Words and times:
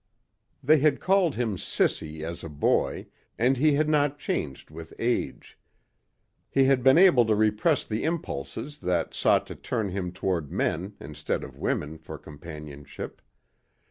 They 0.63 0.79
had 0.79 0.99
called 0.99 1.35
him 1.35 1.57
"Sissy" 1.57 2.23
as 2.23 2.43
a 2.43 2.49
boy 2.49 3.05
and 3.37 3.57
he 3.57 3.73
had 3.75 3.87
not 3.87 4.17
changed 4.17 4.71
with 4.71 4.95
age. 4.97 5.59
He 6.49 6.63
had 6.63 6.81
been 6.81 6.97
able 6.97 7.23
to 7.27 7.35
repress 7.35 7.85
the 7.85 8.03
impulses 8.03 8.79
that 8.79 9.13
sought 9.13 9.45
to 9.45 9.55
turn 9.55 9.89
him 9.89 10.11
toward 10.11 10.51
men 10.51 10.95
instead 10.99 11.43
of 11.43 11.55
women 11.59 11.99
for 11.99 12.17
companionship. 12.17 13.21